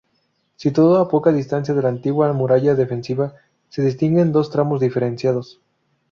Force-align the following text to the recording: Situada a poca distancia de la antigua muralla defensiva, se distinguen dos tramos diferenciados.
Situada 0.55 0.99
a 1.01 1.07
poca 1.07 1.31
distancia 1.31 1.75
de 1.75 1.81
la 1.83 1.89
antigua 1.89 2.33
muralla 2.33 2.73
defensiva, 2.73 3.35
se 3.69 3.83
distinguen 3.83 4.31
dos 4.31 4.49
tramos 4.49 4.79
diferenciados. 4.79 5.61